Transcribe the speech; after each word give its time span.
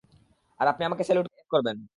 আর 0.59 0.67
আপনি 0.67 0.85
আমাকে 0.85 1.03
স্যালুট 1.03 1.27
করবেন। 1.49 1.87